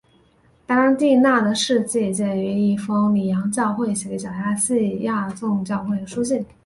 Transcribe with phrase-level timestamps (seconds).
[0.65, 6.43] 白郎弟娜的事迹见于一封里昂教会写给小亚细亚众教会的书信。